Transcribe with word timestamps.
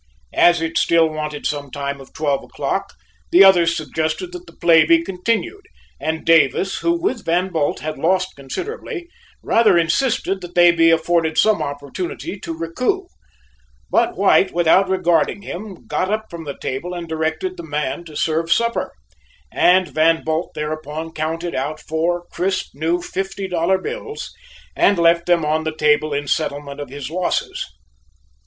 As 0.33 0.61
it 0.61 0.79
still 0.79 1.07
wanted 1.07 1.45
some 1.45 1.69
time 1.69 2.01
of 2.01 2.11
twelve 2.11 2.41
o'clock, 2.43 2.91
the 3.31 3.43
others 3.43 3.77
suggested 3.77 4.31
that 4.31 4.47
the 4.47 4.57
play 4.57 4.83
be 4.83 5.03
continued, 5.03 5.61
and 5.99 6.25
Davis, 6.25 6.79
who, 6.79 6.99
with 6.99 7.23
Van 7.23 7.49
Bult, 7.51 7.81
had 7.81 7.99
lost 7.99 8.35
considerably, 8.35 9.07
rather 9.43 9.77
insisted 9.77 10.41
that 10.41 10.55
they 10.55 10.71
be 10.71 10.89
afforded 10.89 11.37
some 11.37 11.61
opportunity 11.61 12.39
to 12.39 12.51
recoup; 12.57 13.09
but 13.91 14.17
White, 14.17 14.51
without 14.51 14.89
regarding 14.89 15.43
him, 15.43 15.85
got 15.85 16.09
up 16.11 16.31
from 16.31 16.45
the 16.45 16.57
table 16.57 16.95
and 16.95 17.07
directed 17.07 17.55
the 17.55 17.61
man 17.63 18.03
to 18.05 18.15
serve 18.15 18.51
supper, 18.51 18.91
and 19.51 19.89
Van 19.89 20.23
Bult 20.23 20.55
thereupon 20.55 21.11
counted 21.11 21.53
out 21.53 21.79
four 21.79 22.25
crisp 22.31 22.71
new 22.73 23.03
fifty 23.03 23.47
dollar 23.47 23.77
bills, 23.77 24.33
and 24.75 24.97
left 24.97 25.27
them 25.27 25.45
on 25.45 25.63
the 25.63 25.75
table 25.75 26.11
in 26.11 26.27
settlement 26.27 26.79
of 26.79 26.89
his 26.89 27.11
losses. 27.11 27.63